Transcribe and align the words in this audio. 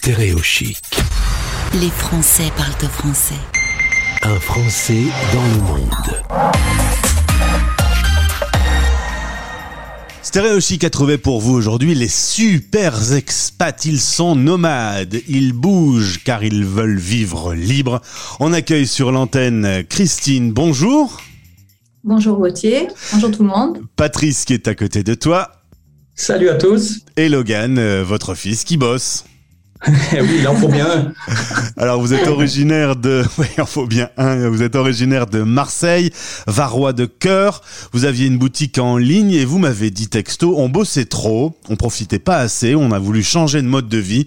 Stéréochic. 0.00 0.78
Les 1.74 1.90
Français 1.90 2.52
parlent 2.56 2.70
français. 2.88 3.34
Un 4.22 4.38
Français 4.38 5.02
dans 5.32 5.42
le 5.42 5.60
monde. 5.60 6.22
Stéréochic 10.22 10.84
a 10.84 10.90
trouvé 10.90 11.18
pour 11.18 11.40
vous 11.40 11.52
aujourd'hui 11.52 11.96
les 11.96 12.06
super 12.06 13.12
expats. 13.12 13.86
Ils 13.86 13.98
sont 13.98 14.36
nomades, 14.36 15.16
ils 15.26 15.52
bougent 15.52 16.22
car 16.22 16.44
ils 16.44 16.64
veulent 16.64 16.96
vivre 16.96 17.52
libre. 17.54 18.00
On 18.38 18.52
accueille 18.52 18.86
sur 18.86 19.10
l'antenne 19.10 19.82
Christine, 19.88 20.52
bonjour. 20.52 21.20
Bonjour 22.04 22.38
Gauthier, 22.38 22.86
bonjour 23.14 23.32
tout 23.32 23.42
le 23.42 23.48
monde. 23.48 23.80
Patrice 23.96 24.44
qui 24.44 24.54
est 24.54 24.68
à 24.68 24.76
côté 24.76 25.02
de 25.02 25.14
toi. 25.14 25.50
Salut 26.14 26.50
à 26.50 26.54
tous. 26.54 27.00
Et 27.16 27.28
Logan, 27.28 27.78
euh, 27.78 28.04
votre 28.04 28.36
fils 28.36 28.62
qui 28.62 28.76
bosse. 28.76 29.24
Eh 29.86 30.20
oui, 30.20 30.38
il 30.40 30.48
en 30.48 30.56
faut 30.56 30.68
bien 30.68 30.86
un. 30.90 31.12
Alors 31.76 32.00
vous 32.00 32.12
êtes 32.12 32.26
originaire 32.26 32.96
de, 32.96 33.24
oui, 33.38 33.46
il 33.56 33.60
en 33.60 33.66
faut 33.66 33.86
bien 33.86 34.10
un. 34.16 34.48
Vous 34.48 34.62
êtes 34.62 34.74
originaire 34.74 35.26
de 35.26 35.42
Marseille, 35.42 36.10
Varois 36.46 36.92
de 36.92 37.04
cœur. 37.06 37.62
Vous 37.92 38.04
aviez 38.04 38.26
une 38.26 38.38
boutique 38.38 38.78
en 38.78 38.96
ligne 38.96 39.30
et 39.30 39.44
vous 39.44 39.58
m'avez 39.58 39.90
dit 39.90 40.08
texto, 40.08 40.54
on 40.58 40.68
bossait 40.68 41.04
trop, 41.04 41.56
on 41.68 41.76
profitait 41.76 42.18
pas 42.18 42.38
assez, 42.38 42.74
on 42.74 42.90
a 42.90 42.98
voulu 42.98 43.22
changer 43.22 43.62
de 43.62 43.68
mode 43.68 43.88
de 43.88 43.98
vie 43.98 44.26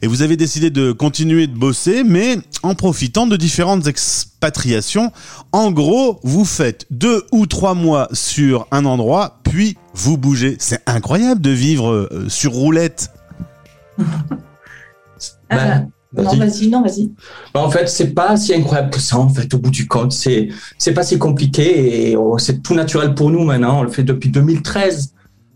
et 0.00 0.06
vous 0.06 0.22
avez 0.22 0.36
décidé 0.36 0.70
de 0.70 0.92
continuer 0.92 1.48
de 1.48 1.56
bosser, 1.56 2.04
mais 2.04 2.38
en 2.62 2.74
profitant 2.74 3.26
de 3.26 3.36
différentes 3.36 3.88
expatriations. 3.88 5.12
En 5.50 5.72
gros, 5.72 6.20
vous 6.22 6.44
faites 6.44 6.86
deux 6.90 7.24
ou 7.32 7.46
trois 7.46 7.74
mois 7.74 8.08
sur 8.12 8.68
un 8.70 8.84
endroit, 8.84 9.40
puis 9.42 9.76
vous 9.92 10.16
bougez. 10.16 10.56
C'est 10.60 10.80
incroyable 10.86 11.40
de 11.40 11.50
vivre 11.50 11.90
euh, 11.90 12.26
sur 12.28 12.52
roulette. 12.52 13.10
Ben, 15.56 15.88
Euh, 16.16 16.22
non, 16.22 16.30
vas-y. 16.30 16.38
vas-y, 16.38 16.68
non, 16.68 16.82
vas-y. 16.82 17.10
Ben, 17.54 17.60
en 17.60 17.70
fait, 17.70 17.88
c'est 17.88 18.14
pas 18.14 18.36
si 18.36 18.54
incroyable 18.54 18.90
que 18.90 19.00
ça, 19.00 19.18
en 19.18 19.28
fait, 19.28 19.52
au 19.54 19.58
bout 19.58 19.70
du 19.70 19.88
compte. 19.88 20.12
C'est, 20.12 20.48
c'est 20.78 20.94
pas 20.94 21.02
si 21.02 21.18
compliqué 21.18 22.10
et 22.10 22.16
oh, 22.16 22.38
c'est 22.38 22.62
tout 22.62 22.74
naturel 22.74 23.14
pour 23.14 23.30
nous 23.30 23.42
maintenant. 23.44 23.80
On 23.80 23.82
le 23.82 23.88
fait 23.90 24.04
depuis 24.04 24.28
2013. 24.30 25.12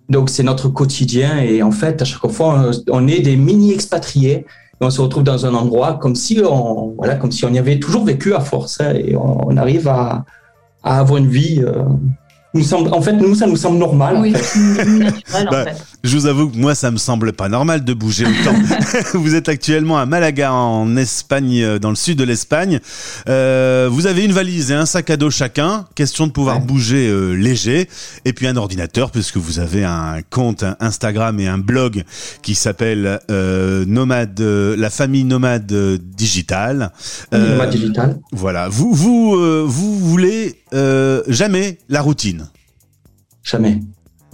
Donc, 0.08 0.30
c'est 0.30 0.42
notre 0.42 0.69
quotidien. 0.69 1.38
Et 1.38 1.62
en 1.62 1.70
fait, 1.70 2.02
à 2.02 2.04
chaque 2.04 2.26
fois, 2.30 2.60
on- 2.88 2.92
on 3.02 3.06
est 3.06 3.20
des 3.20 3.36
mini-expatriés. 3.36 4.46
Et 4.80 4.84
on 4.84 4.91
se 4.91 5.00
retrouve 5.00 5.22
dans 5.24 5.44
un 5.46 5.54
endroit 5.54 5.94
comme 5.98 6.14
si 6.16 6.41
on, 6.44 6.94
voilà, 6.96 7.14
comme 7.16 7.30
si 7.32 7.44
on 7.44 7.52
y 7.52 7.58
avait 7.58 7.78
toujours 7.78 8.04
vécu 8.04 8.34
à 8.34 8.41
force. 8.41 8.80
hein, 8.80 8.94
et 8.94 9.14
on, 9.16 9.48
on 9.48 9.56
arrive 9.56 9.86
à, 9.88 10.24
à 10.82 10.98
avoir 10.98 11.19
une 11.19 11.28
vie. 11.28 11.60
euh, 11.62 11.84
nous 12.58 12.64
semble, 12.64 12.92
en 12.92 13.00
fait, 13.02 13.12
nous, 13.12 13.34
ça 13.34 13.46
nous 13.46 13.56
semble 13.56 13.78
normal. 13.78 14.16
en 14.16 14.20
Oui, 14.22 14.32
fait. 14.32 14.42
c'est 14.42 14.86
naturel 14.86 15.48
Bah, 15.50 15.60
en 15.62 15.64
fait. 15.64 15.76
Je 16.04 16.16
vous 16.16 16.26
avoue 16.26 16.48
que 16.48 16.56
moi, 16.56 16.74
ça 16.76 16.90
me 16.92 16.96
semble 16.96 17.32
pas 17.32 17.48
normal 17.48 17.84
de 17.84 17.92
bouger 17.92 18.24
autant. 18.24 18.54
vous 19.14 19.34
êtes 19.34 19.48
actuellement 19.48 19.98
à 19.98 20.06
Malaga, 20.06 20.52
en 20.52 20.96
Espagne, 20.96 21.60
euh, 21.62 21.78
dans 21.78 21.90
le 21.90 21.96
sud 21.96 22.18
de 22.18 22.24
l'Espagne. 22.24 22.78
Euh, 23.28 23.88
vous 23.90 24.06
avez 24.06 24.24
une 24.24 24.32
valise 24.32 24.70
et 24.70 24.74
un 24.74 24.86
sac 24.86 25.10
à 25.10 25.16
dos 25.16 25.30
chacun. 25.30 25.86
Question 25.94 26.26
de 26.26 26.32
pouvoir 26.32 26.58
Ouais. 26.58 26.64
bouger 26.66 27.08
euh, 27.08 27.32
léger. 27.34 27.88
Et 28.24 28.32
puis 28.32 28.46
un 28.46 28.56
ordinateur, 28.56 29.10
puisque 29.10 29.36
vous 29.38 29.58
avez 29.58 29.84
un 29.84 30.20
compte 30.30 30.62
un 30.62 30.76
Instagram 30.80 31.38
et 31.40 31.48
un 31.48 31.58
blog 31.58 32.04
qui 32.42 32.54
s'appelle 32.54 33.18
euh, 33.30 33.84
Nomade, 33.86 34.40
la 34.40 34.90
famille 34.90 35.24
nomade 35.24 35.72
digitale. 36.16 36.92
Euh, 37.34 37.52
Nomade 37.52 37.70
digital. 37.70 38.18
voilà. 38.32 38.68
Vous, 38.68 38.92
vous, 38.94 39.34
euh, 39.36 39.64
vous 39.66 39.98
voulez 39.98 40.27
jamais 41.28 41.78
la 41.88 42.00
routine. 42.02 42.48
Jamais. 43.44 43.80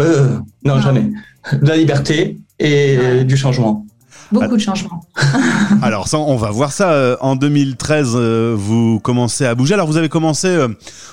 Euh, 0.00 0.38
non, 0.64 0.76
Non. 0.76 0.80
jamais. 0.80 1.10
De 1.52 1.66
la 1.66 1.76
liberté 1.76 2.38
et 2.58 2.96
Ouais. 2.98 3.24
du 3.24 3.36
changement. 3.36 3.84
Beaucoup 4.32 4.56
de 4.56 4.60
changements. 4.60 5.04
Alors 5.82 6.08
ça, 6.08 6.18
on 6.18 6.36
va 6.36 6.50
voir 6.50 6.72
ça. 6.72 6.90
Euh, 6.92 7.16
En 7.20 7.36
2013, 7.36 8.12
euh, 8.14 8.54
vous 8.58 8.98
commencez 8.98 9.44
à 9.44 9.54
bouger. 9.54 9.74
Alors 9.74 9.86
vous 9.86 9.96
avez 9.98 10.08
commencé, 10.08 10.66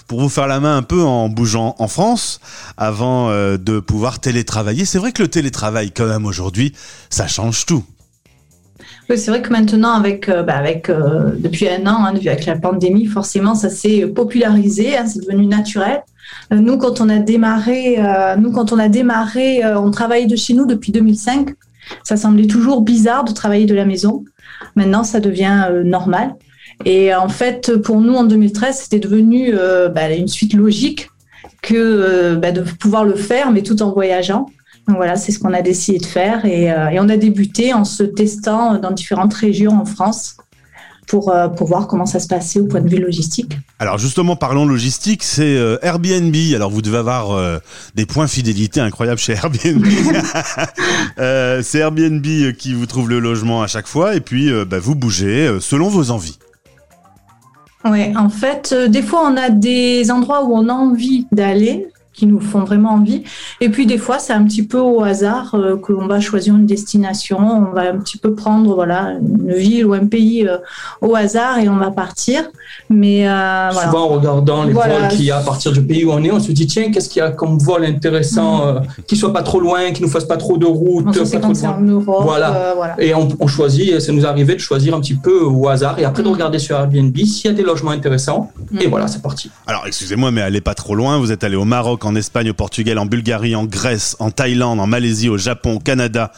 pour 0.08 0.22
vous 0.22 0.30
faire 0.30 0.48
la 0.48 0.60
main 0.60 0.78
un 0.78 0.82
peu, 0.82 1.04
en 1.04 1.30
bougeant 1.30 1.76
en 1.78 1.88
France, 1.88 2.40
avant 2.78 3.30
de 3.30 3.80
pouvoir 3.80 4.20
télétravailler. 4.20 4.86
C'est 4.86 4.98
vrai 4.98 5.12
que 5.12 5.22
le 5.22 5.28
télétravail, 5.28 5.92
quand 5.92 6.08
même, 6.08 6.26
aujourd'hui, 6.26 6.74
ça 7.10 7.28
change 7.28 7.66
tout. 7.66 7.84
C'est 9.18 9.32
vrai 9.32 9.42
que 9.42 9.52
maintenant, 9.52 9.94
avec, 9.94 10.30
euh, 10.30 10.44
bah, 10.44 10.62
euh, 10.90 11.32
depuis 11.38 11.68
un 11.68 11.86
an, 11.86 12.06
hein, 12.06 12.14
avec 12.16 12.46
la 12.46 12.56
pandémie, 12.56 13.06
forcément, 13.06 13.56
ça 13.56 13.70
s'est 13.70 14.08
popularisé, 14.08 14.98
hein, 14.98 15.06
c'est 15.06 15.20
devenu 15.20 15.48
naturel. 15.48 16.04
Euh, 16.54 16.58
nous, 16.58 16.78
quand 16.78 17.02
on 17.02 17.10
a 17.10 17.20
démarré, 17.20 18.00
nous, 18.40 18.52
quand 18.52 18.72
on 18.72 18.80
a 18.80 18.88
démarré, 18.88 19.62
on 19.66 19.92
travaillait 19.92 20.28
de 20.28 20.36
chez 20.36 20.54
nous 20.54 20.66
depuis 20.66 20.92
2005. 20.92 21.50
Ça 22.04 22.16
semblait 22.16 22.48
toujours 22.48 22.82
bizarre 22.82 23.24
de 23.24 23.34
travailler 23.34 23.66
de 23.66 23.76
la 23.76 23.86
maison. 23.86 24.24
Maintenant, 24.76 25.04
ça 25.04 25.20
devient 25.20 25.70
normal. 25.84 26.36
Et 26.86 27.14
en 27.14 27.28
fait, 27.28 27.76
pour 27.78 28.00
nous, 28.02 28.14
en 28.14 28.24
2013, 28.24 28.78
c'était 28.84 29.00
devenu 29.00 29.54
bah, 29.94 30.10
une 30.12 30.28
suite 30.28 30.54
logique 30.54 31.10
que 31.62 32.36
bah, 32.36 32.52
de 32.52 32.62
pouvoir 32.62 33.04
le 33.04 33.16
faire, 33.16 33.52
mais 33.52 33.62
tout 33.62 33.82
en 33.82 33.92
voyageant. 33.92 34.46
Donc 34.88 34.98
voilà, 34.98 35.16
c'est 35.16 35.32
ce 35.32 35.40
qu'on 35.40 35.54
a 35.54 35.62
décidé 35.62 36.00
de 36.00 36.06
faire 36.06 36.46
et, 36.46 36.72
euh, 36.72 36.90
et 36.90 37.00
on 37.00 37.08
a 37.10 37.18
débuté 37.18 37.74
en 37.74 37.86
se 37.86 38.04
testant 38.04 38.80
dans 38.80 38.92
différentes 38.92 39.34
régions 39.34 39.80
en 39.80 39.86
France 39.86 40.38
pour, 41.12 41.30
euh, 41.30 41.50
pour 41.50 41.68
voir 41.68 41.88
comment 41.88 42.06
ça 42.06 42.20
se 42.22 42.28
passait 42.28 42.60
au 42.60 42.66
point 42.66 42.80
de 42.80 42.90
vue 42.90 43.00
logistique. 43.00 43.58
Alors 43.80 43.98
justement, 43.98 44.38
parlons 44.38 44.66
logistique, 44.66 45.24
c'est 45.24 45.58
euh, 45.58 45.78
Airbnb. 45.82 46.36
Alors 46.56 46.72
vous 46.72 46.82
devez 46.82 46.98
avoir 46.98 47.32
euh, 47.32 47.60
des 47.96 48.06
points 48.06 48.28
fidélité 48.28 48.80
incroyables 48.80 49.20
chez 49.20 49.34
Airbnb. 49.34 49.86
Euh, 51.20 51.62
c'est 51.64 51.80
Airbnb 51.80 52.26
qui 52.58 52.74
vous 52.74 52.86
trouve 52.86 53.10
le 53.10 53.20
logement 53.20 53.62
à 53.62 53.68
chaque 53.68 53.88
fois, 53.88 54.16
et 54.16 54.22
puis 54.22 54.52
euh, 54.52 54.66
bah, 54.66 54.80
vous 54.80 54.96
bougez 54.96 55.58
selon 55.60 55.90
vos 55.90 56.12
envies. 56.12 56.40
Oui, 57.86 58.16
en 58.16 58.30
fait, 58.30 58.74
des 58.74 59.02
fois, 59.02 59.28
on 59.30 59.36
a 59.36 59.50
des 59.50 60.10
endroits 60.10 60.46
où 60.46 60.56
on 60.56 60.70
a 60.70 60.74
envie 60.74 61.28
d'aller, 61.32 61.88
qui 62.14 62.26
nous 62.26 62.40
font 62.42 62.64
vraiment 62.64 62.92
envie. 62.92 63.24
Et 63.62 63.70
puis, 63.70 63.86
des 63.86 63.98
fois, 63.98 64.20
c'est 64.20 64.34
un 64.34 64.44
petit 64.44 64.64
peu 64.64 64.80
au 64.80 65.02
hasard 65.04 65.56
euh, 65.56 65.78
que 65.78 65.94
l'on 65.94 66.08
va 66.08 66.20
choisir 66.20 66.56
une 66.56 66.66
destination. 66.66 67.38
On 67.40 67.74
va 67.74 67.84
un 67.94 67.98
petit 67.98 68.18
peu 68.18 68.34
prendre 68.36 68.76
voilà, 68.76 69.14
une 69.22 69.54
ville 69.54 69.86
ou 69.86 69.94
un 69.94 70.06
pays 70.08 70.48
euh, 70.48 70.58
au 71.02 71.16
hasard 71.16 71.60
et 71.60 71.70
on 71.70 71.78
va 71.78 71.92
partir. 71.92 72.44
Mais 72.90 73.28
euh, 73.30 73.70
voilà. 73.72 73.90
Souvent, 73.90 74.04
en 74.06 74.08
regardant 74.10 74.64
les 74.64 74.74
Voilà. 74.74 75.00
vols 75.00 75.08
qu'il 75.10 75.24
y 75.26 75.32
a 75.32 75.38
à 75.38 75.42
partir 75.42 75.72
du 75.72 75.82
pays 75.82 76.04
où 76.04 76.12
on 76.12 76.22
est, 76.24 76.32
on 76.32 76.40
se 76.40 76.52
dit 76.52 76.68
tiens, 76.68 76.92
qu'est-ce 76.92 77.10
qu'il 77.10 77.22
y 77.22 77.26
a 77.26 77.32
comme 77.32 77.58
vol 77.60 77.86
intéressant, 77.86 78.68
euh, 78.68 78.80
qui 79.08 79.16
soit 79.16 79.32
pas 79.34 79.44
trop 79.44 79.60
loin, 79.60 79.92
qui 79.92 80.02
nous 80.02 80.10
fasse 80.10 80.26
pas 80.26 80.38
trop 80.38 80.58
de 80.58 80.66
route, 80.66 81.06
pas 81.06 81.40
trop 81.40 81.52
de 81.54 81.66
en 81.66 81.80
Europe. 81.82 82.24
Voilà. 82.24 82.56
euh, 82.56 82.74
voilà. 82.76 82.96
Et 83.02 83.14
on, 83.16 83.28
on 83.40 83.48
choisit, 83.48 83.90
et 83.90 84.00
ça 84.00 84.12
nous 84.12 84.26
arrivait 84.26 84.56
de 84.56 84.60
choisir 84.60 84.96
un 84.96 85.00
petit 85.00 85.16
peu 85.16 85.42
au 85.44 85.68
hasard 85.70 85.98
et 86.00 86.04
après 86.06 86.24
de 86.24 86.28
Mm. 86.28 86.34
regarder 86.34 86.60
sur 86.60 86.76
Airbnb 86.78 87.16
s'il 87.18 87.50
y 87.50 87.54
a 87.54 87.56
des 87.56 87.64
logements 87.64 87.92
intéressants. 87.92 88.52
Et 88.80 88.88
Mm. 88.88 88.90
voilà, 88.90 89.08
c'est 89.08 89.22
parti. 89.22 89.50
Alors, 89.68 89.84
excusez-moi, 89.88 90.32
mais 90.32 90.42
allez 90.42 90.62
pas 90.62 90.74
trop 90.74 90.96
loin. 90.96 91.18
Vous 91.20 91.32
êtes 91.32 91.44
allé 91.44 91.56
au 91.56 91.66
Maroc, 91.66 92.01
en 92.06 92.16
Espagne, 92.16 92.50
au 92.50 92.54
Portugal, 92.54 92.98
en 92.98 93.06
Bulgarie, 93.06 93.56
en 93.56 93.66
Grèce, 93.66 94.16
en 94.20 94.32
Thaïlande, 94.32 94.80
en 94.80 94.88
Malaisie, 94.88 95.30
au 95.30 95.38
Japon, 95.38 95.76
au 95.76 95.80
Canada. 95.80 96.32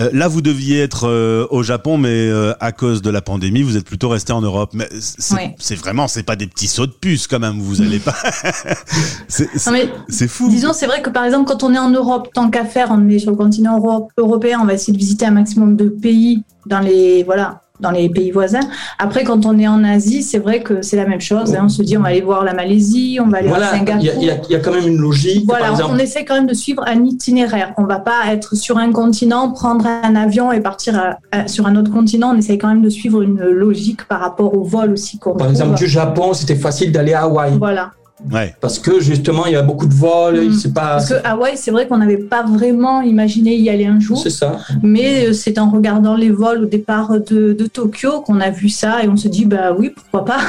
Euh, 0.00 0.10
là, 0.12 0.28
vous 0.28 0.42
deviez 0.42 0.80
être 0.80 1.08
euh, 1.08 1.46
au 1.50 1.62
Japon, 1.62 1.98
mais 1.98 2.08
euh, 2.28 2.52
à 2.60 2.72
cause 2.72 3.02
de 3.02 3.10
la 3.10 3.20
pandémie, 3.22 3.62
vous 3.62 3.76
êtes 3.76 3.84
plutôt 3.86 4.08
resté 4.08 4.32
en 4.32 4.40
Europe. 4.40 4.70
Mais 4.74 4.88
c'est 5.00 5.54
c'est 5.58 5.76
vraiment, 5.76 6.08
c'est 6.08 6.22
pas 6.22 6.36
des 6.36 6.46
petits 6.46 6.68
sauts 6.68 6.86
de 6.86 6.92
puce 6.92 7.26
quand 7.26 7.40
même. 7.40 7.58
Vous 7.60 7.82
allez 7.82 7.98
pas. 7.98 8.14
c'est 9.28 10.28
fou. 10.28 10.48
Disons, 10.48 10.72
c'est 10.72 10.86
vrai 10.86 11.02
que 11.02 11.10
par 11.10 11.24
exemple, 11.24 11.48
quand 11.50 11.62
on 11.62 11.72
est 11.74 11.78
en 11.78 11.90
Europe, 11.90 12.28
tant 12.34 12.50
qu'à 12.50 12.64
faire, 12.64 12.88
on 12.90 13.08
est 13.08 13.18
sur 13.18 13.30
le 13.30 13.36
continent 13.36 13.76
euro- 13.78 14.08
européen, 14.16 14.58
on 14.62 14.66
va 14.66 14.74
essayer 14.74 14.92
de 14.92 14.98
visiter 14.98 15.26
un 15.26 15.30
maximum 15.32 15.76
de 15.76 15.88
pays 15.88 16.42
dans 16.66 16.80
les, 16.80 17.22
voilà, 17.24 17.62
dans 17.82 17.90
les 17.90 18.08
pays 18.08 18.30
voisins. 18.30 18.60
Après, 18.98 19.24
quand 19.24 19.44
on 19.44 19.58
est 19.58 19.68
en 19.68 19.82
Asie, 19.84 20.22
c'est 20.22 20.38
vrai 20.38 20.62
que 20.62 20.80
c'est 20.82 20.96
la 20.96 21.06
même 21.06 21.20
chose. 21.20 21.54
hein. 21.54 21.62
On 21.64 21.68
se 21.68 21.82
dit, 21.82 21.98
on 21.98 22.02
va 22.02 22.08
aller 22.08 22.20
voir 22.22 22.44
la 22.44 22.54
Malaisie, 22.54 23.18
on 23.20 23.28
va 23.28 23.38
aller 23.38 23.48
Voilà, 23.48 23.66
voir 23.66 23.76
Singapour. 23.78 24.02
il 24.02 24.24
y, 24.24 24.30
a- 24.30 24.34
y 24.48 24.52
y 24.54 24.62
quand 24.62 24.72
même 24.72 24.86
une 24.86 24.98
logique. 24.98 25.44
Voilà, 25.46 25.64
par 25.64 25.72
on- 25.72 25.76
exemple, 25.76 25.94
on 25.96 25.98
essaie 25.98 26.24
quand 26.24 26.34
même 26.34 26.46
de 26.46 26.54
suivre 26.54 26.82
un 26.86 27.04
itinéraire. 27.04 27.74
On 27.76 27.84
va 27.84 27.98
pas 27.98 28.20
être 28.30 28.54
sur 28.56 28.78
un 28.78 28.92
continent, 28.92 29.50
prendre 29.50 29.86
un 29.86 30.14
avion 30.16 30.52
et 30.52 30.60
partir 30.60 30.96
à- 30.98 31.18
à- 31.32 31.48
sur 31.48 31.66
un 31.66 31.76
autre 31.76 31.90
continent. 31.92 32.30
On 32.34 32.38
essaie 32.38 32.56
quand 32.58 32.68
même 32.68 32.82
de 32.82 32.88
suivre 32.88 33.22
une 33.22 33.40
logique 33.40 34.04
par 34.06 34.20
rapport 34.20 34.56
au 34.56 34.62
vol 34.62 34.92
aussi 34.92 35.18
par 35.18 35.34
trouve. 35.36 35.50
exemple, 35.50 35.74
du 35.76 35.86
Japon, 35.86 36.32
c'était 36.34 36.54
facile 36.56 36.92
d'aller 36.92 37.12
à 37.14 37.22
Hawaï 37.22 37.52
Voilà. 37.58 37.90
Ouais. 38.30 38.54
parce 38.60 38.78
que 38.78 39.00
justement, 39.00 39.46
il 39.46 39.52
y 39.52 39.56
a 39.56 39.62
beaucoup 39.62 39.86
de 39.86 39.94
vols. 39.94 40.48
Mm. 40.48 40.54
C'est 40.54 40.72
pas. 40.72 40.96
Parce 40.96 41.08
que 41.08 41.26
Hawaï, 41.26 41.56
c'est 41.56 41.70
vrai 41.70 41.86
qu'on 41.86 41.98
n'avait 41.98 42.18
pas 42.18 42.42
vraiment 42.42 43.00
imaginé 43.02 43.56
y 43.56 43.68
aller 43.68 43.86
un 43.86 44.00
jour. 44.00 44.18
C'est 44.22 44.30
ça. 44.30 44.58
Mais 44.82 45.26
euh, 45.26 45.32
c'est 45.32 45.58
en 45.58 45.70
regardant 45.70 46.14
les 46.16 46.30
vols 46.30 46.64
au 46.64 46.66
départ 46.66 47.12
de, 47.12 47.52
de 47.52 47.66
Tokyo 47.66 48.20
qu'on 48.20 48.40
a 48.40 48.50
vu 48.50 48.68
ça 48.68 49.02
et 49.02 49.08
on 49.08 49.16
se 49.16 49.28
dit 49.28 49.44
bah 49.44 49.72
oui 49.76 49.90
pourquoi 49.90 50.24
pas. 50.24 50.40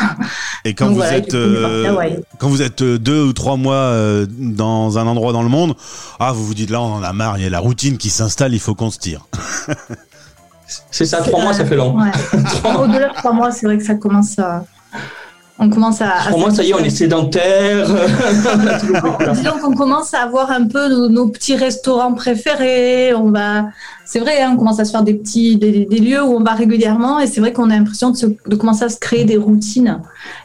Et 0.66 0.74
quand 0.74 0.86
Donc 0.86 0.94
vous 0.94 1.00
voilà, 1.02 1.18
êtes 1.18 1.34
euh, 1.34 1.98
quand 2.38 2.48
vous 2.48 2.62
êtes 2.62 2.82
euh, 2.82 2.98
deux 2.98 3.24
ou 3.24 3.34
trois 3.34 3.58
mois 3.58 3.94
dans 4.38 4.98
un 4.98 5.08
endroit 5.08 5.34
dans 5.34 5.44
le 5.44 5.50
monde, 5.50 5.76
ah 6.20 6.32
vous 6.32 6.46
vous 6.46 6.54
dites 6.54 6.70
là 6.70 6.82
on 6.82 6.94
en 6.94 7.04
a 7.04 7.14
marre, 7.14 7.38
il 7.38 7.44
y 7.44 7.48
a 7.48 7.50
la 7.50 7.60
routine 7.60 7.98
qui 7.98 8.10
s'installe, 8.10 8.54
il 8.54 8.60
faut 8.60 8.76
qu'on 8.76 8.92
se 8.92 9.00
tire. 9.00 9.28
C'est 10.92 11.06
ça, 11.06 11.22
trois 11.22 11.42
mois, 11.42 11.54
ça 11.54 11.66
fait 11.66 11.76
long. 11.76 11.96
Ouais. 11.98 12.12
Au-delà 12.80 13.10
de 13.10 13.14
trois 13.16 13.34
mois, 13.34 13.52
c'est 13.52 13.66
vrai 13.66 13.78
que 13.78 13.84
ça 13.84 13.96
commence 13.96 14.38
à. 14.40 14.66
On 15.60 15.70
commence 15.70 16.02
à. 16.02 16.10
à 16.10 16.30
Pour 16.30 16.40
moi, 16.40 16.52
ça 16.52 16.64
y 16.64 16.72
est, 16.72 16.74
on 16.74 16.80
est 16.80 16.90
sédentaire. 16.90 17.88
Disons 19.34 19.60
qu'on 19.62 19.76
commence 19.76 20.14
à 20.14 20.22
avoir 20.24 20.52
un 20.52 20.66
peu 20.68 20.90
nos, 20.90 21.10
nos 21.10 21.28
petits 21.30 21.56
restaurants 21.56 22.14
préférés. 22.14 23.14
On 23.14 23.30
va, 23.30 23.66
c'est 24.06 24.20
vrai, 24.20 24.42
hein, 24.42 24.52
on 24.54 24.58
commence 24.58 24.80
à 24.80 24.86
se 24.86 24.92
faire 24.92 25.04
des 25.04 25.14
petits, 25.14 25.58
des, 25.58 25.86
des 25.86 26.00
lieux 26.00 26.24
où 26.24 26.36
on 26.38 26.44
va 26.44 26.54
régulièrement, 26.54 27.20
et 27.20 27.28
c'est 27.28 27.40
vrai 27.40 27.54
qu'on 27.54 27.70
a 27.70 27.76
l'impression 27.76 28.10
de, 28.10 28.18
se- 28.18 28.26
de 28.48 28.56
commencer 28.56 28.84
à 28.86 28.90
se 28.90 28.98
créer 28.98 29.26
des 29.26 29.38
routines. 29.38 30.00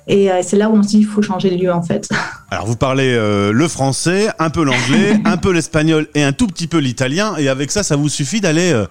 Et 0.07 0.31
euh, 0.31 0.41
c'est 0.43 0.57
là 0.57 0.69
où 0.69 0.75
on 0.77 0.83
se 0.83 0.89
dit, 0.89 0.99
il 0.99 1.07
faut 1.07 1.23
changer 1.23 1.51
de 1.51 1.57
lieu 1.57 1.73
en 1.73 1.83
fait. 1.83 2.09
Alors 2.51 2.67
vous 2.67 2.77
parlez 2.77 3.13
euh, 3.15 3.51
le 3.53 3.67
français, 3.69 4.29
un 4.39 4.51
peu 4.51 4.63
l'anglais, 4.63 5.21
un 5.25 5.37
peu 5.39 5.53
l'espagnol 5.53 6.07
et 6.15 6.23
un 6.23 6.33
tout 6.33 6.47
petit 6.47 6.67
peu 6.67 6.79
l'italien. 6.79 7.35
Et 7.39 7.49
avec 7.49 7.71
ça, 7.71 7.83
ça 7.83 7.97
vous 7.97 8.09
suffit 8.11 8.41
d'aller 8.43 8.73
euh, 8.73 8.85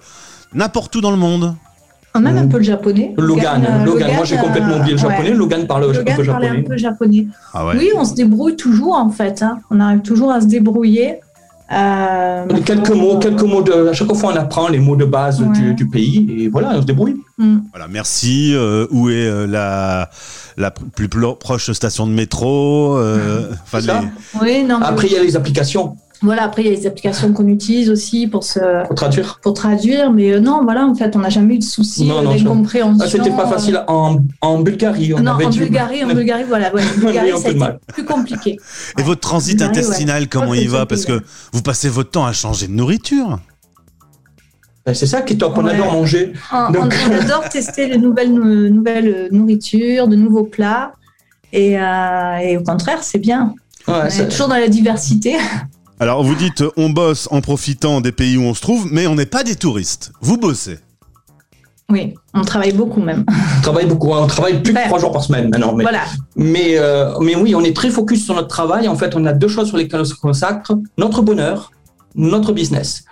n'importe 0.52 0.94
où 0.96 1.00
dans 1.00 1.12
le 1.12 1.16
monde. 1.16 1.54
Même 2.20 2.36
un 2.38 2.46
peu 2.48 2.58
le 2.58 2.64
japonais. 2.64 3.14
Logan, 3.16 3.64
euh, 3.68 3.84
Logan, 3.84 4.10
moi 4.16 4.24
j'ai 4.24 4.38
euh, 4.38 4.42
complètement 4.42 4.76
oublié 4.78 4.92
le 4.92 4.98
japonais. 4.98 5.30
ouais. 5.30 5.34
Logan 5.36 5.66
parle 5.66 5.84
un 5.84 6.04
peu 6.16 6.22
japonais. 6.24 6.48
un 6.48 6.62
peu 6.62 6.76
japonais. 6.76 7.26
Ah 7.54 7.66
ouais. 7.66 7.74
Oui, 7.78 7.90
on 7.96 8.04
se 8.04 8.14
débrouille 8.14 8.56
toujours 8.56 8.94
en 8.94 9.10
fait. 9.10 9.42
hein. 9.42 9.58
On 9.70 9.80
arrive 9.80 10.00
toujours 10.00 10.30
à 10.32 10.40
se 10.40 10.46
débrouiller. 10.46 11.16
Euh, 11.70 12.46
Quelques 12.64 12.90
mots, 12.90 13.18
quelques 13.18 13.42
mots 13.42 13.62
de. 13.62 13.88
À 13.88 13.92
chaque 13.92 14.12
fois, 14.14 14.32
on 14.32 14.36
apprend 14.36 14.68
les 14.68 14.78
mots 14.78 14.96
de 14.96 15.04
base 15.04 15.42
Ouais. 15.42 15.48
du, 15.58 15.74
du 15.74 15.86
pays 15.86 16.26
et 16.38 16.48
voilà, 16.48 16.72
on 16.74 16.80
se 16.80 16.86
débrouille. 16.86 17.16
Mm. 17.36 17.58
Voilà, 17.72 17.88
merci. 17.88 18.52
Euh, 18.54 18.86
où 18.90 19.10
est 19.10 19.26
euh, 19.26 19.46
la, 19.46 20.08
la 20.56 20.70
plus 20.70 21.08
proche 21.38 21.70
station 21.72 22.06
de 22.06 22.12
métro 22.12 22.96
euh, 22.96 23.50
les- 23.74 23.92
Oui, 24.40 24.64
non. 24.64 24.76
Après, 24.80 25.08
il 25.08 25.12
y 25.12 25.16
a 25.16 25.22
les 25.22 25.36
applications 25.36 25.96
Voilà, 26.20 26.42
après, 26.42 26.62
il 26.62 26.64
y 26.68 26.68
a 26.68 26.76
les 26.76 26.86
applications 26.86 27.32
qu'on 27.32 27.46
utilise 27.46 27.88
aussi 27.90 28.26
pour, 28.26 28.42
se, 28.42 28.58
pour 28.86 28.94
traduire. 28.96 29.38
pour 29.40 29.54
traduire. 29.54 30.10
Mais 30.12 30.32
euh, 30.32 30.40
non, 30.40 30.62
voilà, 30.64 30.84
en 30.84 30.94
fait, 30.94 31.14
on 31.14 31.20
n'a 31.20 31.28
jamais 31.28 31.54
eu 31.54 31.58
de 31.58 31.64
soucis 31.64 32.06
Non, 32.06 32.18
euh, 32.18 32.22
non, 32.22 32.34
d'incompréhension. 32.34 33.04
Ah, 33.04 33.08
C'était 33.08 33.30
pas 33.30 33.46
facile 33.46 33.84
en, 33.86 34.18
en 34.40 34.58
Bulgarie. 34.58 35.14
On 35.14 35.20
Non, 35.20 35.34
avait 35.34 35.44
en 35.44 35.50
du- 35.50 35.60
Bulgarie, 35.60 36.04
en 36.04 36.08
Bulgarie, 36.08 36.42
voilà. 36.48 36.74
Ouais, 36.74 36.82
en 36.82 36.98
Bulgarie, 37.00 37.30
ça 37.40 37.48
a 37.48 37.50
été 37.52 37.64
plus 37.94 38.04
compliqué. 38.04 38.56
Et 38.98 39.02
votre 39.02 39.20
transit 39.20 39.56
Bulgarie, 39.58 39.78
ouais. 39.78 39.84
intestinal, 39.86 40.28
comment 40.28 40.54
il 40.54 40.68
va? 40.68 40.86
Parce 40.86 41.04
que 41.04 41.22
vous 41.52 41.62
passez 41.62 41.88
votre 41.88 42.10
temps 42.10 42.26
à 42.26 42.32
changer 42.32 42.66
de 42.66 42.72
nourriture. 42.72 43.38
Ben, 44.84 44.94
C'est 44.94 45.06
ça 45.06 45.22
qui 45.22 45.34
est 45.34 45.36
top. 45.36 45.52
On 45.56 45.64
Ouais. 45.64 45.74
adore 45.74 45.92
manger. 45.92 46.32
On, 46.52 46.72
Donc- 46.72 46.92
on- 47.08 47.12
on 47.12 47.20
adore 47.20 47.48
tester 47.48 47.86
de 47.88 47.96
nouvelles, 47.96 48.32
nou- 48.34 48.68
nouvelles 48.70 49.08
euh, 49.14 49.28
nourritures, 49.30 50.08
de 50.08 50.16
nouveaux 50.16 50.44
plats. 50.44 50.94
Et, 51.52 51.78
euh, 51.78 52.36
et 52.42 52.56
au 52.56 52.62
contraire, 52.64 53.02
c'est 53.02 53.18
bien. 53.20 53.54
Ouais, 53.86 53.94
on 54.02 54.06
est 54.06 54.28
toujours 54.28 54.48
dans 54.48 54.56
la 54.58 54.68
diversité. 54.68 55.36
Alors 56.00 56.22
vous 56.22 56.34
dites 56.34 56.60
euh, 56.62 56.70
on 56.76 56.90
bosse 56.90 57.28
en 57.30 57.40
profitant 57.40 58.00
des 58.00 58.12
pays 58.12 58.36
où 58.36 58.42
on 58.42 58.54
se 58.54 58.60
trouve, 58.60 58.88
mais 58.90 59.06
on 59.06 59.14
n'est 59.14 59.26
pas 59.26 59.42
des 59.42 59.56
touristes. 59.56 60.12
Vous 60.20 60.36
bossez. 60.38 60.78
Oui, 61.90 62.14
on 62.34 62.42
travaille 62.42 62.72
beaucoup 62.72 63.00
même. 63.00 63.24
on 63.58 63.62
travaille 63.62 63.86
beaucoup. 63.86 64.10
On 64.12 64.26
travaille 64.26 64.62
plus 64.62 64.74
que 64.74 64.78
Ouais. 64.78 64.86
trois 64.86 64.98
jours 64.98 65.10
par 65.12 65.24
semaine 65.24 65.48
maintenant. 65.50 65.74
Mais, 65.74 65.84
Voilà. 65.84 66.02
mais, 66.36 66.76
euh, 66.78 67.18
mais 67.20 67.34
oui, 67.34 67.54
on 67.54 67.64
est 67.64 67.74
très 67.74 67.88
focus 67.90 68.24
sur 68.26 68.34
notre 68.34 68.48
travail. 68.48 68.86
En 68.88 68.94
fait, 68.94 69.16
on 69.16 69.24
a 69.24 69.32
deux 69.32 69.48
choses 69.48 69.68
sur 69.68 69.76
lesquelles 69.78 70.00
on 70.02 70.04
se 70.04 70.14
consacre 70.14 70.74
notre 70.98 71.22
bonheur, 71.22 71.72
notre 72.14 72.52
business. 72.52 73.04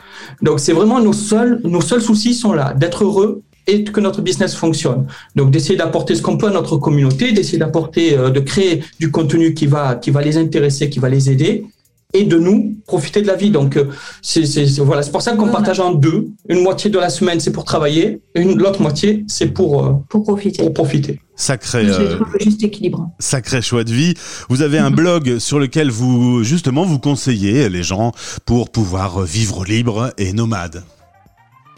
Donc, 0.43 0.61
c'est 0.61 0.73
vraiment 0.75 1.01
nos 1.01 1.15
seuls, 1.15 1.61
nos 1.65 1.81
seuls 1.81 2.03
soucis 2.03 2.35
sont 2.35 2.53
là, 2.53 2.75
d'être 2.75 3.03
heureux 3.05 3.43
et 3.67 3.83
que 3.83 3.99
notre 4.01 4.21
business 4.21 4.55
fonctionne. 4.55 5.07
Donc, 5.35 5.51
d'essayer 5.51 5.77
d'apporter 5.77 6.15
ce 6.15 6.21
qu'on 6.23 6.37
peut 6.37 6.49
à 6.49 6.51
notre 6.53 6.77
communauté, 6.77 7.33
d'essayer 7.33 7.59
d'apporter, 7.59 8.17
euh, 8.17 8.31
de 8.31 8.41
créer 8.41 8.85
du 9.01 9.11
contenu 9.11 9.55
qui 9.55 9.67
va, 9.67 9.95
qui 9.97 10.11
va 10.11 10.21
les 10.21 10.37
intéresser, 10.37 10.91
qui 10.91 10.99
va 10.99 11.09
les 11.09 11.31
aider 11.31 11.65
et 12.13 12.25
de 12.25 12.39
nous 12.39 12.77
profiter 12.87 13.23
de 13.23 13.27
la 13.27 13.35
vie. 13.35 13.51
Donc, 13.51 13.77
euh, 13.77 13.91
c'est, 14.23 14.45
voilà, 14.79 15.03
c'est 15.03 15.11
pour 15.11 15.23
ça 15.23 15.33
qu'on 15.33 15.49
partage 15.49 15.81
en 15.81 15.93
deux. 15.93 16.29
Une 16.49 16.63
moitié 16.63 16.91
de 16.91 16.99
la 16.99 17.11
semaine, 17.11 17.41
c'est 17.41 17.53
pour 17.53 17.65
travailler. 17.65 18.21
Et 18.35 18.41
une, 18.41 18.59
l'autre 18.59 18.81
moitié, 18.81 19.25
c'est 19.29 19.49
pour, 19.49 19.85
euh, 19.85 19.93
Pour 20.09 20.23
profiter. 20.23 20.63
pour 20.63 20.73
profiter. 20.73 21.21
Sacré, 21.35 21.85
euh, 21.85 22.19
juste 22.41 22.63
équilibre. 22.65 23.11
sacré 23.19 23.61
choix 23.61 23.85
de 23.85 23.93
vie. 23.93 24.15
Vous 24.49 24.63
avez 24.63 24.79
un 24.79 24.91
blog 25.03 25.39
sur 25.39 25.59
lequel 25.59 25.91
vous 25.91 26.43
justement 26.45 26.85
vous 26.85 26.99
conseillez 26.99 27.69
les 27.69 27.83
gens 27.83 28.13
pour 28.47 28.71
pouvoir 28.71 29.21
vivre 29.21 29.65
libre 29.65 30.15
et 30.17 30.33
nomade. 30.33 30.83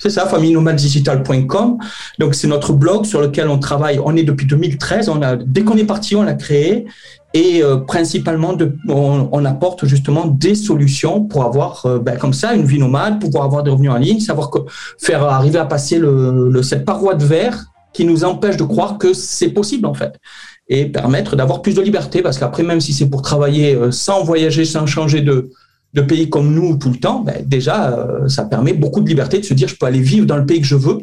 C'est 0.01 0.11
ça, 0.11 0.27
famillenomadedigital.com. 0.27 1.79
Donc, 2.21 2.37
c'est 2.37 2.47
notre 2.47 2.73
blog 2.73 3.05
sur 3.05 3.21
lequel 3.21 3.49
on 3.49 3.59
travaille. 3.59 3.99
On 4.05 4.15
est 4.15 4.23
depuis 4.23 4.47
2013. 4.47 5.09
On 5.09 5.21
a, 5.23 5.35
dès 5.35 5.65
qu'on 5.65 5.77
est 5.77 5.85
parti, 5.85 6.15
on 6.15 6.23
l'a 6.23 6.35
créé. 6.35 6.87
Et 7.35 7.63
euh, 7.63 7.77
principalement, 7.77 8.57
on, 8.89 9.45
apporte 9.45 9.85
justement 9.85 10.27
des 10.27 10.55
solutions 10.55 11.25
pour 11.25 11.45
avoir, 11.45 11.85
euh, 11.85 11.99
ben, 11.99 12.17
comme 12.17 12.33
ça, 12.33 12.55
une 12.55 12.65
vie 12.65 12.79
nomade, 12.79 13.21
pouvoir 13.21 13.45
avoir 13.45 13.63
des 13.63 13.71
revenus 13.71 13.91
en 13.91 13.99
ligne, 13.99 14.21
savoir 14.21 14.51
que, 14.51 14.61
faire 14.99 15.23
arriver 15.25 15.59
à 15.59 15.67
passer 15.67 16.01
cette 16.63 16.85
paroi 16.87 17.15
de 17.15 17.25
verre 17.25 17.67
qui 17.93 18.05
nous 18.05 18.25
empêche 18.25 18.57
de 18.57 18.65
croire 18.65 18.99
que 18.99 19.13
c'est 19.13 19.51
possible, 19.51 19.87
en 19.87 19.95
fait. 19.95 20.19
Et 20.69 20.87
permettre 20.87 21.37
d'avoir 21.37 21.63
plus 21.63 21.75
de 21.75 21.81
liberté. 21.81 22.23
Parce 22.23 22.39
qu'après, 22.39 22.63
même 22.63 22.81
si 22.81 22.93
c'est 22.93 23.09
pour 23.09 23.23
travailler 23.23 23.75
euh, 23.75 23.91
sans 23.91 24.23
voyager, 24.25 24.65
sans 24.65 24.87
changer 24.87 25.21
de, 25.21 25.51
pays 26.07 26.31
comme 26.31 26.55
nous 26.55 26.77
tout 26.77 26.91
le 26.91 26.97
temps, 26.99 27.21
ben, 27.21 27.43
déjà, 27.45 27.91
euh, 27.91 28.29
ça 28.29 28.45
permet 28.45 28.73
beaucoup 28.73 29.01
de 29.01 29.09
liberté 29.09 29.41
de 29.41 29.45
se 29.45 29.53
dire 29.53 29.67
je 29.67 29.75
peux 29.75 29.87
aller 29.87 30.01
vivre 30.01 30.27
dans 30.27 30.37
le 30.37 30.47
pays 30.47 30.61
que 30.61 30.67
je 30.67 30.77
veux. 30.77 30.99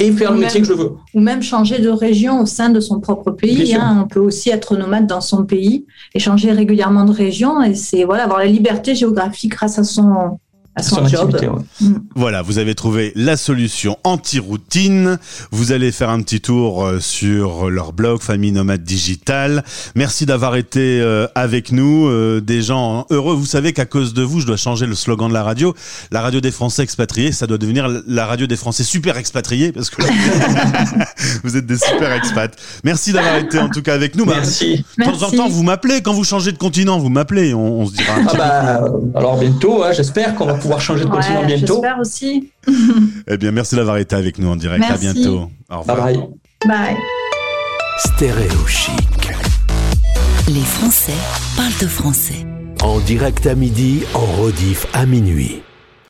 Et 0.00 0.12
faire 0.12 0.30
le 0.30 0.36
Même- 0.38 0.46
métier 0.46 0.60
que 0.60 0.66
je 0.66 0.72
veux. 0.72 0.92
Ou 1.14 1.20
même 1.20 1.42
changer 1.42 1.78
de 1.78 1.88
région 1.88 2.40
au 2.40 2.46
sein 2.46 2.70
de 2.70 2.80
son 2.80 3.00
propre 3.00 3.30
pays. 3.30 3.74
hein. 3.74 4.00
On 4.04 4.08
peut 4.08 4.20
aussi 4.20 4.50
être 4.50 4.76
nomade 4.76 5.06
dans 5.06 5.20
son 5.20 5.44
pays 5.44 5.86
et 6.14 6.18
changer 6.18 6.52
régulièrement 6.52 7.04
de 7.04 7.12
région. 7.12 7.62
Et 7.62 7.74
c'est 7.74 8.04
voilà, 8.04 8.24
avoir 8.24 8.38
la 8.38 8.46
liberté 8.46 8.94
géographique 8.94 9.52
grâce 9.52 9.78
à 9.78 9.84
son, 9.84 10.38
à 10.76 10.82
son, 10.82 10.96
Son 10.96 11.06
job. 11.06 11.34
activité, 11.34 11.48
ouais. 11.48 11.88
Voilà, 12.16 12.42
vous 12.42 12.58
avez 12.58 12.74
trouvé 12.74 13.12
la 13.14 13.36
solution 13.36 13.96
anti-routine. 14.04 15.18
Vous 15.52 15.72
allez 15.72 15.92
faire 15.92 16.10
un 16.10 16.20
petit 16.22 16.40
tour 16.40 16.84
euh, 16.84 16.98
sur 17.00 17.70
leur 17.70 17.92
blog 17.92 18.20
Famille 18.20 18.50
Nomade 18.52 18.82
Digital. 18.82 19.64
Merci 19.94 20.26
d'avoir 20.26 20.56
été 20.56 21.00
euh, 21.00 21.26
avec 21.34 21.70
nous, 21.72 22.06
euh, 22.08 22.40
des 22.40 22.60
gens 22.62 23.06
heureux. 23.10 23.34
Vous 23.34 23.46
savez 23.46 23.72
qu'à 23.72 23.84
cause 23.86 24.14
de 24.14 24.22
vous, 24.22 24.40
je 24.40 24.46
dois 24.46 24.56
changer 24.56 24.86
le 24.86 24.94
slogan 24.94 25.28
de 25.28 25.34
la 25.34 25.42
radio. 25.44 25.74
La 26.10 26.20
radio 26.22 26.40
des 26.40 26.50
Français 26.50 26.82
expatriés, 26.82 27.30
ça 27.32 27.46
doit 27.46 27.58
devenir 27.58 27.88
la 28.06 28.26
radio 28.26 28.46
des 28.46 28.56
Français 28.56 28.82
super 28.84 29.16
expatriés 29.16 29.70
parce 29.72 29.90
que 29.90 30.02
vous 31.44 31.56
êtes 31.56 31.66
des 31.66 31.78
super 31.78 32.12
expats. 32.12 32.56
Merci 32.82 33.12
d'avoir 33.12 33.36
été 33.36 33.58
en 33.58 33.68
tout 33.68 33.82
cas 33.82 33.94
avec 33.94 34.16
nous. 34.16 34.24
Bah, 34.26 34.34
Merci. 34.36 34.84
De 34.98 35.04
temps 35.04 35.22
en 35.22 35.30
temps, 35.30 35.48
vous 35.48 35.62
m'appelez. 35.62 36.02
Quand 36.02 36.12
vous 36.14 36.24
changez 36.24 36.52
de 36.52 36.58
continent, 36.58 36.98
vous 36.98 37.10
m'appez. 37.10 37.54
On, 37.54 37.80
on 37.80 37.86
se 37.86 37.92
dira 37.92 38.14
un 38.14 38.26
Ah 38.28 38.36
bah, 38.36 38.84
alors 39.14 39.38
bientôt, 39.38 39.82
hein, 39.84 39.92
j'espère 39.92 40.34
qu'on 40.34 40.46
va 40.46 40.54
pouvoir 40.64 40.80
changer 40.80 41.04
de 41.04 41.10
continent 41.10 41.40
Ouais, 41.40 41.46
bientôt. 41.46 41.74
J'espère 41.74 41.98
aussi. 41.98 42.50
Eh 43.26 43.36
bien, 43.36 43.52
merci 43.52 43.74
d'avoir 43.76 43.98
été 43.98 44.16
avec 44.16 44.38
nous 44.38 44.48
en 44.48 44.56
direct. 44.56 44.84
À 44.88 44.96
bientôt. 44.96 45.50
Au 45.70 45.78
revoir. 45.80 46.04
Bye 46.04 46.16
bye. 46.16 46.28
Bye. 46.66 46.96
Stéréo 47.98 48.66
chic. 48.66 49.30
Les 50.48 50.60
Français 50.60 51.12
parlent 51.56 51.78
de 51.80 51.86
français. 51.86 52.46
En 52.82 52.98
direct 53.00 53.46
à 53.46 53.54
midi, 53.54 54.02
en 54.14 54.26
rediff 54.42 54.86
à 54.92 55.06
minuit. 55.06 55.62